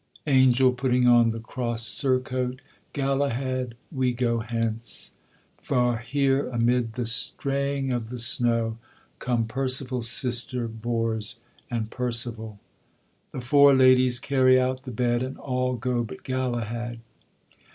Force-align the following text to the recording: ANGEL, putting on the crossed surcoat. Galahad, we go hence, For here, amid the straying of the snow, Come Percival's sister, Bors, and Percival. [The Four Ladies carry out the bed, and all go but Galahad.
ANGEL, 0.25 0.71
putting 0.71 1.05
on 1.07 1.29
the 1.29 1.39
crossed 1.39 1.89
surcoat. 1.89 2.59
Galahad, 2.91 3.75
we 3.91 4.13
go 4.13 4.39
hence, 4.39 5.11
For 5.59 5.99
here, 5.99 6.47
amid 6.49 6.93
the 6.93 7.05
straying 7.05 7.91
of 7.91 8.09
the 8.09 8.17
snow, 8.17 8.79
Come 9.19 9.45
Percival's 9.45 10.09
sister, 10.09 10.67
Bors, 10.67 11.35
and 11.69 11.91
Percival. 11.91 12.57
[The 13.31 13.41
Four 13.41 13.75
Ladies 13.75 14.17
carry 14.19 14.59
out 14.59 14.85
the 14.85 14.91
bed, 14.91 15.21
and 15.21 15.37
all 15.37 15.75
go 15.75 16.03
but 16.03 16.23
Galahad. 16.23 17.01